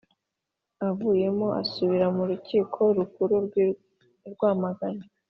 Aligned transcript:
Avuyemo 0.87 1.47
asubira 1.61 2.07
mu 2.15 2.23
Rukiko 2.29 2.79
Rukuru 2.97 3.37
i 3.65 3.65
Rwamagana 4.31 5.03